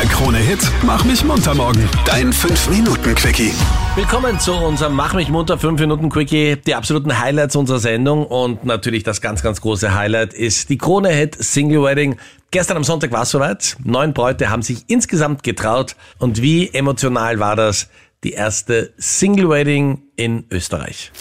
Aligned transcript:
Der 0.00 0.08
Krone-Hit 0.08 0.60
Mach 0.82 1.04
mich 1.04 1.22
munter 1.26 1.54
morgen. 1.54 1.86
Dein 2.06 2.32
5-Minuten-Quickie. 2.32 3.52
Willkommen 3.96 4.40
zu 4.40 4.54
unserem 4.54 4.94
Mach 4.94 5.12
mich 5.12 5.28
munter 5.28 5.58
5 5.58 5.78
Minuten 5.78 6.08
Quickie, 6.08 6.56
die 6.56 6.74
absoluten 6.74 7.18
Highlights 7.18 7.54
unserer 7.54 7.80
Sendung 7.80 8.24
und 8.24 8.64
natürlich 8.64 9.02
das 9.02 9.20
ganz, 9.20 9.42
ganz 9.42 9.60
große 9.60 9.94
Highlight 9.94 10.32
ist 10.32 10.70
die 10.70 10.78
Krone-Hit 10.78 11.36
Single 11.44 11.82
Wedding. 11.82 12.16
Gestern 12.50 12.78
am 12.78 12.84
Sonntag 12.84 13.12
war 13.12 13.24
es 13.24 13.30
soweit. 13.30 13.76
Neun 13.84 14.14
Bräute 14.14 14.48
haben 14.48 14.62
sich 14.62 14.84
insgesamt 14.86 15.42
getraut 15.42 15.96
und 16.16 16.40
wie 16.40 16.72
emotional 16.72 17.38
war 17.38 17.54
das? 17.54 17.90
Die 18.24 18.32
erste 18.32 18.94
Single 18.96 19.50
Wedding 19.50 20.00
in 20.16 20.46
Österreich. 20.50 21.12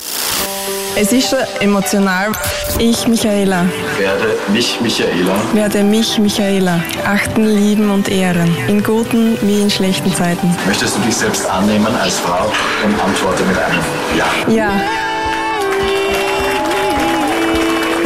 Es 1.01 1.13
ist 1.13 1.29
schon 1.29 1.39
emotional. 1.61 2.33
Ich, 2.77 3.07
Michaela, 3.07 3.63
werde 3.97 4.35
mich, 4.51 4.81
Michaela, 4.81 5.33
werde 5.53 5.81
mich, 5.81 6.19
Michaela, 6.19 6.83
achten, 7.05 7.45
lieben 7.45 7.89
und 7.89 8.09
ehren. 8.09 8.53
In 8.67 8.83
guten 8.83 9.37
wie 9.41 9.61
in 9.61 9.69
schlechten 9.69 10.13
Zeiten. 10.13 10.53
möchtest 10.67 10.97
du 10.97 10.99
dich 10.99 11.15
selbst 11.15 11.49
annehmen 11.49 11.95
als 12.03 12.19
Frau 12.19 12.51
und 12.83 13.01
antworte 13.01 13.43
mit 13.43 13.57
einem 13.57 13.79
Ja. 14.17 14.53
Ja. 14.53 15.08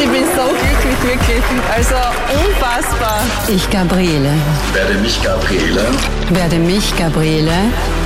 Ich 0.03 0.09
bin 0.09 0.25
so 0.35 0.49
glücklich, 0.49 1.01
wirklich. 1.01 1.43
Also 1.73 1.95
unfassbar. 2.45 3.21
Ich, 3.47 3.69
Gabriele, 3.69 4.31
Werde 4.73 4.95
mich, 4.95 5.23
Gabriele, 5.23 5.85
werde 6.29 6.57
mich, 6.57 6.93
Gabriele, 6.97 7.53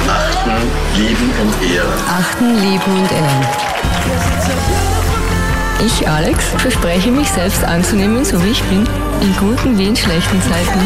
achten, 0.08 0.52
lieben 0.96 1.32
und 1.42 1.72
ehren. 1.74 1.94
achten, 2.08 2.56
lieben 2.60 3.02
und 3.02 3.12
ehren. 3.12 3.48
Ich, 5.84 6.08
Alex, 6.08 6.46
verspreche 6.58 7.10
mich 7.10 7.30
selbst 7.32 7.64
anzunehmen, 7.64 8.24
so 8.24 8.44
wie 8.44 8.52
ich 8.52 8.62
bin, 8.66 8.88
in 9.22 9.36
guten 9.38 9.76
wie 9.80 9.88
in 9.88 9.96
schlechten 9.96 10.40
Zeiten. 10.44 10.80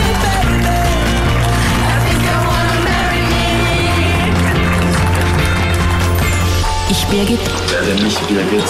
Ich, 6.89 7.05
Birgit, 7.07 7.39
Werde 7.70 8.01
mich, 8.01 8.17
Birgit, 8.20 8.63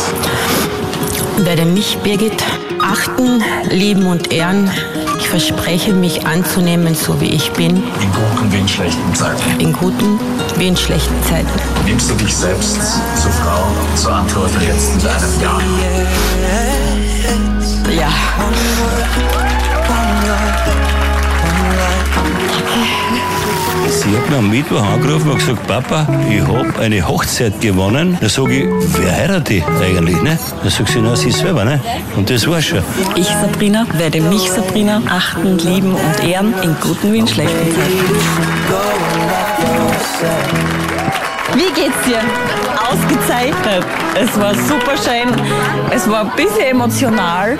werde 1.37 1.65
mich, 1.65 1.97
Birgit, 2.03 2.43
achten, 2.81 3.43
lieben 3.69 4.05
und 4.05 4.31
ehren. 4.31 4.69
Ich 5.19 5.29
verspreche 5.29 5.93
mich 5.93 6.25
anzunehmen, 6.25 6.95
so 6.95 7.19
wie 7.21 7.29
ich 7.29 7.51
bin, 7.51 7.77
in 7.77 7.83
guten 8.11 8.51
wie 8.51 8.57
in 8.57 8.67
schlechten 8.67 9.15
Zeiten. 9.15 9.59
in 9.59 9.73
guten 9.73 10.19
wie 10.57 10.67
in 10.67 10.75
schlechten 10.75 11.23
Zeiten. 11.23 11.49
Nimmst 11.85 12.09
du 12.09 12.15
dich 12.15 12.35
selbst 12.35 12.79
zur 13.21 13.31
Frau, 13.31 13.63
so 13.95 14.09
antworte 14.09 14.59
jetzt 14.65 14.95
mit 14.95 15.05
einem 15.05 15.41
Ja. 15.41 15.59
Ja. 18.01 18.09
Mir 24.31 24.37
am 24.37 24.49
Mittwoch 24.49 24.81
angerufen 24.81 25.31
und 25.31 25.39
gesagt, 25.39 25.67
Papa, 25.67 26.07
ich 26.29 26.39
habe 26.41 26.79
eine 26.79 27.05
Hochzeit 27.05 27.59
gewonnen. 27.59 28.17
Da 28.21 28.29
sage 28.29 28.59
ich, 28.59 28.65
wer 28.97 29.11
heiratet 29.11 29.49
ich 29.49 29.63
eigentlich? 29.83 30.21
Ne? 30.21 30.39
Da 30.63 30.69
sagt 30.69 30.87
sie, 30.87 31.01
na, 31.01 31.17
sie 31.17 31.31
selber. 31.31 31.65
Ne? 31.65 31.81
Und 32.15 32.29
das 32.29 32.47
war's 32.47 32.63
schon. 32.63 32.79
Ich, 33.15 33.27
Sabrina, 33.27 33.85
werde 33.91 34.21
mich, 34.21 34.49
Sabrina, 34.49 35.01
achten, 35.09 35.57
lieben 35.57 35.95
und 35.95 36.23
ehren, 36.23 36.53
in 36.63 36.73
guten 36.79 37.11
wie 37.11 37.19
in 37.19 37.27
schlechten 37.27 37.75
Zeiten. 37.75 37.91
Wie 41.55 41.81
geht's 41.81 42.01
dir? 42.07 42.21
Ausgezeichnet. 42.89 43.85
Es 44.15 44.39
war 44.39 44.55
super 44.55 44.95
schön. 44.95 45.29
Es 45.93 46.09
war 46.09 46.21
ein 46.21 46.31
bisschen 46.37 46.67
emotional. 46.67 47.59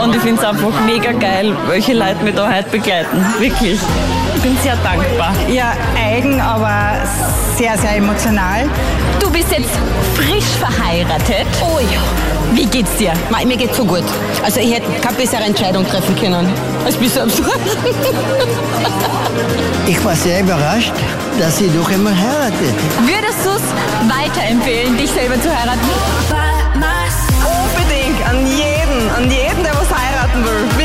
Und 0.00 0.14
ich 0.14 0.22
finde 0.22 0.40
es 0.40 0.46
einfach 0.46 0.80
mega 0.86 1.10
geil, 1.10 1.56
welche 1.66 1.94
Leute 1.94 2.22
mich 2.22 2.36
da 2.36 2.48
heute 2.48 2.70
begleiten. 2.70 3.16
Wirklich. 3.40 3.80
Ich 4.44 4.50
bin 4.50 4.60
sehr 4.62 4.76
dankbar. 4.76 5.32
Ja, 5.48 5.72
eigen, 5.98 6.38
aber 6.38 6.98
sehr, 7.56 7.78
sehr 7.78 7.96
emotional. 7.96 8.68
Du 9.18 9.30
bist 9.30 9.50
jetzt 9.50 9.70
frisch 10.16 10.58
verheiratet. 10.60 11.46
Oh 11.62 11.78
ja. 11.80 12.00
Wie 12.52 12.66
geht's 12.66 12.94
dir? 12.96 13.14
Mir 13.46 13.56
geht's 13.56 13.78
so 13.78 13.86
gut. 13.86 14.04
Also 14.44 14.60
ich 14.60 14.74
hätte 14.74 14.86
keine 15.00 15.16
bessere 15.16 15.44
Entscheidung 15.44 15.88
treffen 15.88 16.14
können. 16.16 16.46
als 16.84 16.94
bis 16.98 17.16
absurd. 17.18 17.58
Ich 19.86 20.04
war 20.04 20.14
sehr 20.14 20.40
überrascht, 20.40 20.92
dass 21.40 21.56
sie 21.56 21.70
doch 21.70 21.90
einmal 21.90 22.14
heiratet. 22.14 22.74
Würdest 23.00 23.46
du 23.46 23.50
es 23.52 23.62
weiterempfehlen, 24.14 24.98
dich 24.98 25.10
selber 25.10 25.40
zu 25.40 25.48
heiraten? 25.48 25.88
Unbedingt 27.46 28.28
an 28.28 28.46
jeden, 28.46 29.08
an 29.16 29.30
jeden, 29.30 29.62
der 29.64 29.72
was 29.72 29.88
heiraten 29.88 30.44
will. 30.44 30.83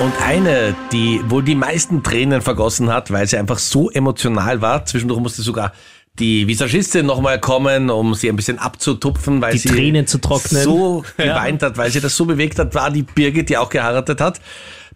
Und 0.00 0.14
eine, 0.22 0.74
die 0.92 1.20
wohl 1.26 1.42
die 1.42 1.54
meisten 1.54 2.02
Tränen 2.02 2.40
vergossen 2.40 2.90
hat, 2.90 3.10
weil 3.10 3.26
sie 3.26 3.36
einfach 3.36 3.58
so 3.58 3.90
emotional 3.90 4.62
war. 4.62 4.86
Zwischendurch 4.86 5.20
musste 5.20 5.42
sogar 5.42 5.72
die 6.18 6.46
Visagistin 6.48 7.04
nochmal 7.04 7.38
kommen, 7.38 7.90
um 7.90 8.14
sie 8.14 8.30
ein 8.30 8.36
bisschen 8.36 8.58
abzutupfen, 8.58 9.42
weil 9.42 9.52
Die 9.52 9.58
sie 9.58 9.68
Tränen 9.68 10.06
zu 10.06 10.18
trocknen. 10.18 10.62
so 10.62 11.04
geweint 11.18 11.62
hat, 11.62 11.76
weil 11.76 11.90
sie 11.90 12.00
das 12.00 12.16
so 12.16 12.24
bewegt 12.24 12.58
hat, 12.58 12.74
war 12.74 12.90
die 12.90 13.02
Birgit, 13.02 13.50
die 13.50 13.58
auch 13.58 13.68
geheiratet 13.68 14.22
hat. 14.22 14.40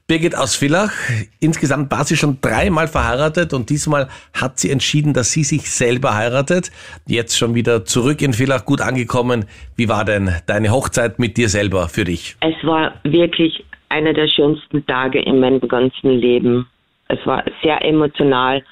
Birgit 0.07 0.35
aus 0.37 0.55
Villach. 0.55 0.93
Insgesamt 1.39 1.91
war 1.91 2.05
sie 2.05 2.17
schon 2.17 2.39
dreimal 2.41 2.89
verheiratet 2.89 3.53
und 3.53 3.69
diesmal 3.69 4.09
hat 4.33 4.59
sie 4.59 4.71
entschieden, 4.71 5.13
dass 5.13 5.33
sie 5.33 5.45
sich 5.45 5.71
selber 5.71 6.15
heiratet. 6.15 6.71
Jetzt 7.07 7.37
schon 7.37 7.55
wieder 7.55 7.85
zurück 7.85 8.23
in 8.23 8.33
Villach, 8.33 8.65
gut 8.65 8.81
angekommen. 8.81 9.45
Wie 9.77 9.89
war 9.89 10.05
denn 10.07 10.35
deine 10.47 10.71
Hochzeit 10.71 11.19
mit 11.19 11.37
dir 11.37 11.49
selber 11.51 11.89
für 11.89 12.05
dich? 12.05 12.37
Es 12.41 12.67
war 12.67 12.95
wirklich 13.05 13.65
einer 13.95 14.13
der 14.13 14.27
schönsten 14.29 14.85
Tage 14.87 15.21
in 15.21 15.39
meinem 15.39 15.61
ganzen 15.61 16.11
Leben. 16.11 16.67
Es 17.09 17.25
war 17.25 17.45
sehr 17.63 17.81
emotional. 17.85 18.63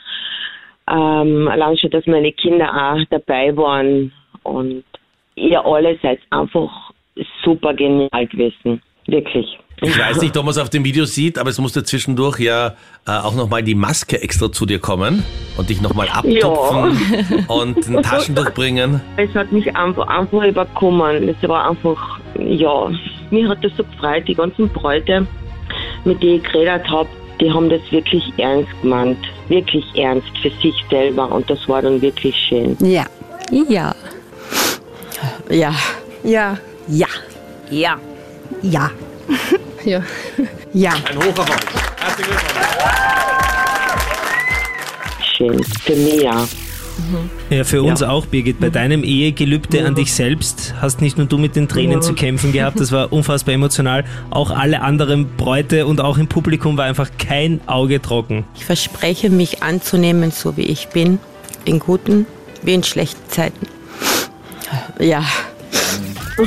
Ähm, 0.91 1.49
allein 1.49 1.79
schon, 1.79 1.91
dass 1.91 2.07
meine 2.07 2.33
Kinder 2.33 2.69
auch 2.75 3.05
dabei 3.11 3.57
waren 3.57 4.13
und 4.43 4.85
ihr 5.37 5.65
alle 5.65 5.97
seid 6.03 6.19
einfach 6.31 6.91
super 7.45 7.73
genial 7.75 8.27
gewesen. 8.27 8.83
Wirklich. 9.07 9.59
Ich 9.85 9.99
weiß 9.99 10.21
nicht, 10.21 10.37
ob 10.37 10.45
man 10.45 10.53
es 10.53 10.59
auf 10.59 10.71
dem 10.71 10.85
Video 10.85 11.05
sieht, 11.05 11.39
aber 11.39 11.51
es 11.51 11.59
musste 11.59 11.83
zwischendurch 11.83 12.39
ja 12.39 12.75
äh, 13.07 13.11
auch 13.11 13.35
nochmal 13.35 13.65
die 13.65 13.75
Maske 13.75 14.23
extra 14.23 14.51
zu 14.51 14.65
dir 14.65 14.79
kommen 14.79 15.25
und 15.57 15.71
dich 15.71 15.81
nochmal 15.81 16.09
abtupfen 16.09 17.45
und 17.49 17.89
ein 17.89 18.03
Taschentuch 18.03 18.51
bringen. 18.53 19.01
Es 19.17 19.35
hat 19.35 19.51
mich 19.51 19.75
einfach, 19.75 20.07
einfach 20.07 20.45
überkommen. 20.45 21.29
Es 21.29 21.49
war 21.49 21.69
einfach, 21.69 22.21
ja, 22.39 22.93
mir 23.33 23.49
hat 23.49 23.65
das 23.65 23.73
so 23.77 23.85
gefreut. 23.85 24.29
Die 24.29 24.35
ganzen 24.35 24.69
Bräute, 24.69 25.27
mit 26.05 26.23
denen 26.23 26.37
ich 26.37 26.45
geredet 26.45 26.89
habe, 26.89 27.09
die 27.41 27.51
haben 27.51 27.69
das 27.69 27.81
wirklich 27.91 28.23
ernst 28.37 28.71
gemeint. 28.83 29.19
Wirklich 29.49 29.85
ernst 29.97 30.29
für 30.41 30.51
sich 30.63 30.75
selber. 30.91 31.31
Und 31.33 31.49
das 31.51 31.69
war 31.69 31.83
dann 31.83 32.01
wirklich 32.01 32.37
schön. 32.49 32.77
Ja. 32.81 33.05
Ja. 33.69 33.95
Ja. 35.49 35.75
Ja. 36.23 36.59
Ja. 36.89 37.07
Ja. 37.71 37.99
Ja. 38.63 38.91
Ja. 39.85 40.01
Ja. 40.73 40.93
Ein 40.93 41.17
Hoch 41.17 41.39
auf 41.41 41.51
euch. 41.51 41.57
Herzlichen 41.99 42.31
Glückwunsch. 42.31 42.69
Schön. 45.37 45.65
Für 45.65 45.97
mich 45.97 46.23
ja. 46.23 46.47
Ja, 47.51 47.65
für 47.65 47.83
uns 47.83 48.03
auch, 48.03 48.27
Birgit. 48.27 48.61
Bei 48.61 48.71
deinem 48.71 49.05
Ehegelübde 49.05 49.87
an 49.87 49.95
dich 49.95 50.13
selbst 50.13 50.75
hast 50.81 51.01
nicht 51.01 51.19
nur 51.19 51.27
du 51.27 51.39
mit 51.39 51.57
den 51.57 51.69
Tränen 51.69 52.03
zu 52.03 52.15
kämpfen 52.15 52.53
gehabt, 52.53 52.81
das 52.81 52.93
war 52.93 53.13
unfassbar 53.13 53.55
emotional. 53.55 54.05
Auch 54.31 54.51
alle 54.51 54.83
anderen 54.83 55.37
Bräute 55.37 55.87
und 55.87 56.01
auch 56.01 56.19
im 56.19 56.29
Publikum 56.29 56.77
war 56.77 56.85
einfach 56.85 57.11
kein 57.19 57.61
Auge 57.67 58.01
trocken. 58.01 58.45
Ich 58.57 58.65
verspreche 58.65 59.31
mich 59.31 59.63
anzunehmen, 59.63 60.31
so 60.31 60.57
wie 60.57 60.63
ich 60.63 60.89
bin, 60.89 61.19
in 61.65 61.79
guten 61.79 62.27
wie 62.63 62.75
in 62.75 62.83
schlechten 62.83 63.29
Zeiten. 63.29 63.67
Ja. 64.99 65.25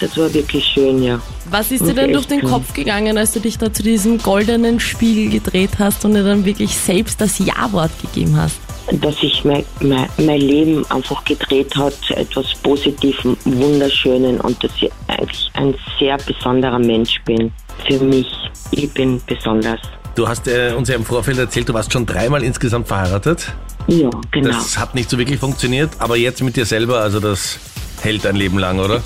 Das 0.00 0.16
war 0.16 0.32
wirklich 0.32 0.64
schön, 0.64 1.02
ja. 1.02 1.20
Was 1.50 1.72
ist 1.72 1.84
dir 1.84 1.92
denn 1.92 2.12
durch 2.12 2.26
den. 2.26 2.42
Kopf 2.42 2.72
gegangen, 2.72 3.18
als 3.18 3.32
du 3.32 3.40
dich 3.40 3.58
da 3.58 3.72
zu 3.72 3.82
diesem 3.82 4.18
goldenen 4.18 4.78
Spiegel 4.78 5.28
gedreht 5.28 5.70
hast 5.80 6.04
und 6.04 6.14
dir 6.14 6.22
dann 6.22 6.44
wirklich 6.44 6.76
selbst 6.76 7.20
das 7.20 7.40
Ja-Wort 7.40 7.90
gegeben 8.00 8.36
hast? 8.36 8.67
Dass 8.92 9.18
sich 9.18 9.44
mein, 9.44 9.64
mein, 9.80 10.08
mein 10.18 10.40
Leben 10.40 10.84
einfach 10.90 11.24
gedreht 11.24 11.74
hat 11.76 11.94
zu 12.06 12.14
etwas 12.16 12.54
Positivem, 12.62 13.36
Wunderschönen 13.44 14.40
und 14.40 14.62
dass 14.62 14.72
ich 14.80 14.90
eigentlich 15.06 15.50
ein 15.54 15.74
sehr 15.98 16.16
besonderer 16.18 16.78
Mensch 16.78 17.20
bin. 17.24 17.52
Für 17.86 17.98
mich. 18.04 18.26
Ich 18.70 18.92
bin 18.92 19.20
besonders. 19.26 19.80
Du 20.14 20.26
hast 20.26 20.48
äh, 20.48 20.72
uns 20.76 20.88
ja 20.88 20.96
im 20.96 21.04
Vorfeld 21.04 21.38
erzählt, 21.38 21.68
du 21.68 21.74
warst 21.74 21.92
schon 21.92 22.04
dreimal 22.04 22.42
insgesamt 22.42 22.88
verheiratet. 22.88 23.52
Ja, 23.86 24.10
genau. 24.30 24.48
Das 24.48 24.76
hat 24.76 24.94
nicht 24.94 25.08
so 25.08 25.16
wirklich 25.16 25.38
funktioniert, 25.38 25.90
aber 25.98 26.16
jetzt 26.16 26.42
mit 26.42 26.56
dir 26.56 26.66
selber, 26.66 27.00
also 27.00 27.20
das 27.20 27.58
hält 28.02 28.26
ein 28.26 28.36
Leben 28.36 28.58
lang, 28.58 28.78
oder? 28.78 29.00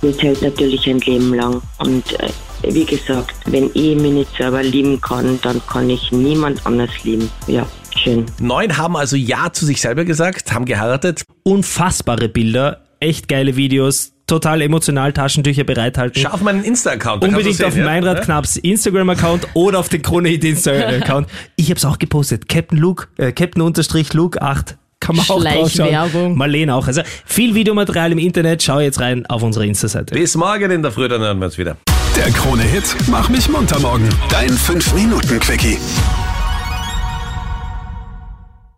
Das 0.00 0.18
hält 0.22 0.40
natürlich 0.40 0.86
ein 0.88 0.98
Leben 1.00 1.34
lang. 1.34 1.60
Und 1.78 2.12
äh, 2.20 2.28
wie 2.62 2.84
gesagt, 2.84 3.34
wenn 3.46 3.70
ich 3.74 3.96
mich 3.96 4.12
nicht 4.12 4.36
selber 4.36 4.62
lieben 4.62 5.00
kann, 5.00 5.38
dann 5.42 5.60
kann 5.66 5.90
ich 5.90 6.10
niemand 6.12 6.64
anders 6.64 6.90
lieben. 7.02 7.28
Ja, 7.46 7.66
schön. 7.98 8.26
Neun 8.40 8.76
haben 8.76 8.96
also 8.96 9.16
Ja 9.16 9.52
zu 9.52 9.66
sich 9.66 9.80
selber 9.80 10.04
gesagt, 10.04 10.52
haben 10.52 10.64
geheiratet. 10.64 11.24
Unfassbare 11.42 12.28
Bilder, 12.28 12.82
echt 13.00 13.28
geile 13.28 13.56
Videos, 13.56 14.12
total 14.26 14.62
emotional 14.62 15.12
Taschentücher 15.12 15.64
bereithalten. 15.64 16.22
Schau 16.22 16.30
auf 16.30 16.42
meinen 16.42 16.64
Insta-Account. 16.64 17.24
Unbedingt 17.24 17.60
du 17.60 17.66
auf 17.66 17.72
sehen, 17.72 17.80
ja? 17.80 17.86
Meinrad? 17.86 18.22
Knapps 18.22 18.56
Instagram-Account 18.56 19.48
oder 19.54 19.78
auf 19.78 19.88
den 19.88 20.02
Krone 20.02 20.28
Hit 20.28 20.44
Insta-Account. 20.44 21.28
Ich 21.56 21.66
habe 21.66 21.78
es 21.78 21.84
auch 21.84 21.98
gepostet. 21.98 22.48
Captain 22.48 22.78
Luke, 22.78 23.08
äh, 23.18 23.32
Captain 23.32 23.62
Unterstrich 23.62 24.12
Luke 24.14 24.40
8. 24.40 24.76
Kann 25.00 25.16
man 25.16 25.24
auch 25.28 25.42
draufschauen. 25.42 25.70
Schleichwerbung. 25.70 26.36
Marlene 26.36 26.74
auch. 26.74 26.86
Also 26.86 27.02
viel 27.24 27.56
Videomaterial 27.56 28.12
im 28.12 28.18
Internet. 28.18 28.62
Schau 28.62 28.78
jetzt 28.78 29.00
rein 29.00 29.26
auf 29.26 29.42
unsere 29.42 29.66
Insta-Seite. 29.66 30.14
Bis 30.14 30.36
morgen 30.36 30.70
in 30.70 30.82
der 30.82 30.92
Früh, 30.92 31.08
dann 31.08 31.20
hören 31.20 31.40
wir 31.40 31.46
uns 31.46 31.58
wieder. 31.58 31.76
Der 32.16 32.30
Krone-Hit 32.30 32.94
Mach 33.08 33.28
mich 33.28 33.48
munter 33.48 33.80
morgen. 33.80 34.08
Dein 34.30 34.50
5-Minuten-Quickie. 34.50 35.78